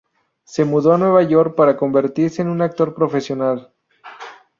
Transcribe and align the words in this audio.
Se 0.45 0.65
mudó 0.65 0.93
a 0.95 0.97
Nueva 0.97 1.21
York 1.21 1.53
para 1.53 1.77
convertirse 1.77 2.41
en 2.41 2.47
un 2.49 2.63
actor 2.63 2.95
profesional. 2.95 3.71